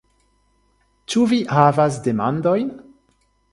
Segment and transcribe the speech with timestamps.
[1.13, 2.75] Ĉu vi havas demandojn?